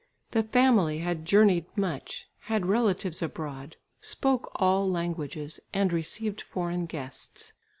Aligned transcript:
The 0.31 0.41
family 0.41 0.97
had 0.97 1.25
journeyed 1.25 1.67
much, 1.77 2.27
had 2.45 2.65
relatives 2.65 3.21
abroad, 3.21 3.75
spoke 3.99 4.51
all 4.55 4.89
languages, 4.89 5.59
and 5.73 5.93
received 5.93 6.41
foreign 6.41 6.87
guests. 6.87 7.53